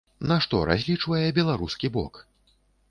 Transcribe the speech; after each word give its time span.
На 0.29 0.37
што 0.45 0.61
разлічвае 0.69 1.21
беларускі 1.39 1.95
бок? 2.01 2.13